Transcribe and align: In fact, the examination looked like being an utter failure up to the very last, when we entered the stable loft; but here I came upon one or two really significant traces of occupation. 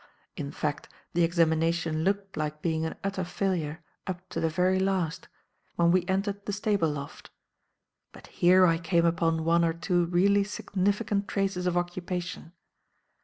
In 0.35 0.49
fact, 0.51 0.89
the 1.13 1.23
examination 1.23 2.03
looked 2.03 2.35
like 2.35 2.63
being 2.63 2.87
an 2.87 2.95
utter 3.03 3.23
failure 3.23 3.83
up 4.07 4.27
to 4.29 4.39
the 4.39 4.49
very 4.49 4.79
last, 4.79 5.27
when 5.75 5.91
we 5.91 6.07
entered 6.07 6.47
the 6.47 6.53
stable 6.53 6.89
loft; 6.89 7.29
but 8.11 8.25
here 8.25 8.65
I 8.65 8.79
came 8.79 9.05
upon 9.05 9.45
one 9.45 9.63
or 9.63 9.73
two 9.73 10.05
really 10.05 10.43
significant 10.43 11.27
traces 11.27 11.67
of 11.67 11.77
occupation. 11.77 12.53